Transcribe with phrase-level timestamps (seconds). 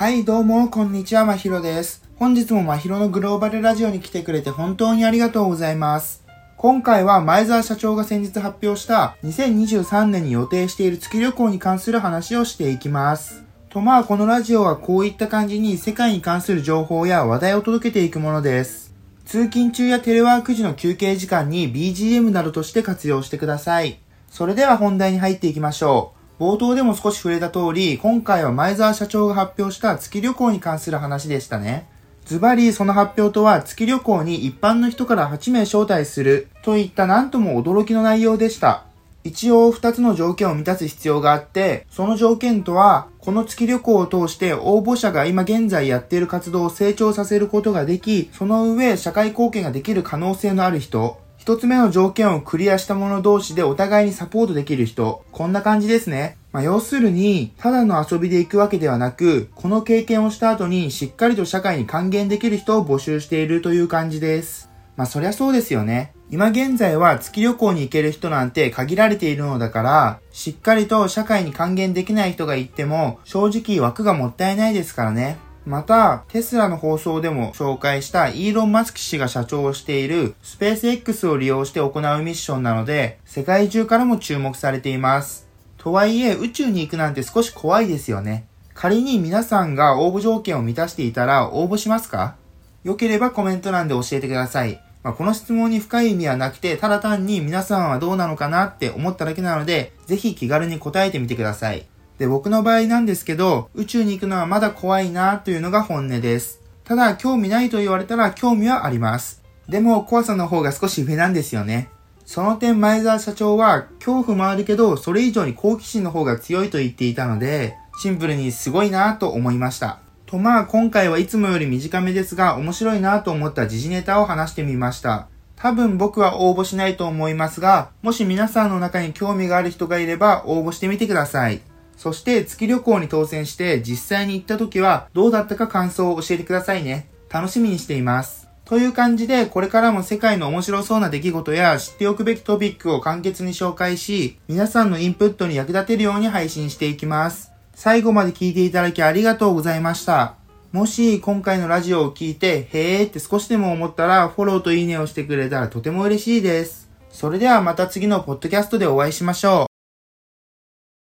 [0.00, 2.08] はい、どうも、こんにちは、まひろです。
[2.16, 6.24] 本日もまひろのグローバルラジオに来てくれて本当にありがとうございます。
[6.56, 13.44] 今回は前澤社長が先日発表した2023年に予定している月旅行に関する話をしていきます。
[13.68, 18.94] とまあこのラジオはこういった感じに世界に関する情報や話題を届けていくものです。
[19.26, 24.00] 通勤中やテレワーク時の休憩時間に BGM などとして活用してください。
[24.30, 26.19] それでは本題に入っていきましょう。
[26.40, 31.86] 冒頭でも少し触れた通り、今回は前澤社長が発表した月旅行に関する話でしたね。
[32.24, 38.84] ズバリその発表とは月旅行に一般の人から8名招待するといったなんとも驚きの内容でした。
[39.22, 56.36] 一応2つの条件を満たす必要があって、その条件とは、この月旅行を通して応募者が今現在やっている活動を成長させることができ、その上社会貢献ができる可能性のある人、一つ目の条件をクリアした者同士でお互いにサポートできる人、こんな感じですね。
[56.52, 64.68] まあ、要するに、ただの遊びで行くわけではなく、この経験をした後にしっかりと社会に還元できる人を募集しているという感じです。
[64.96, 66.12] まあそりゃそうですよね。
[66.30, 75.38] 今現在は月旅行に行ける人なんて限られているのだから、しっかりと社会に還元できない人が行っても、正直枠がもったいないですからね。
[75.66, 81.90] また、テスラの放送でも紹介したイーロン・マスク氏が社長をしているスペース X を利用して行う
[82.22, 85.49] ミッションなので、世界中からも注目されています。
[85.82, 88.46] とはいえ、宇宙に行くなんて少し怖いですよね。
[88.74, 92.36] 仮に皆さんが応募条件を満たしていたら応募しますか？
[92.84, 94.78] 良ければコメント欄で教えてください。
[95.02, 101.86] まあ、この質問に深い意味はなくて、ただ単に皆さんはどうなのかなって思っただけなので、ぜひ気軽に答えてみてください。
[102.18, 106.60] で、僕の場合なんですけど、宇宙に行くのはまだ怖いなというのが本音です。
[106.84, 109.42] ただ、興味ないと言われたら興味はあります。
[109.66, 111.88] でも、怖さの方が少し上なんですよね。
[112.32, 119.98] その点、前澤社長は、恐怖もあるけど、それ以上に好奇心の方が強いと言っていたので、シンプルにすごいなと思いました。
[120.26, 125.26] とまあ今回はいつもより短めですが面白いなと思った時事ネタを話してみました。
[125.56, 131.60] 多分僕は応募しないと思いますが、もし皆さんの中に興味がある人がいれば応募してみてください。
[131.96, 137.08] そして月旅行に当選して実際に行った時はどうだったか感想を教えてくださいね。
[137.28, 138.49] 楽しみにしています。
[138.70, 147.50] という感じでこれからも世界の面白そうな出来事や知っておくべきトピックを簡潔に紹介し、皆さんのインプットに役立てるように配信していきます。
[147.74, 150.36] 最後まで聞いていただきありがとうございました。
[150.70, 156.88] もし今回のラジオを聞いて、へーって少しでも思ったら、フォローといいねをしてくれたらとても嬉しいです。
[157.10, 159.69] それではまた次のポッドキャストでお会いしましょう。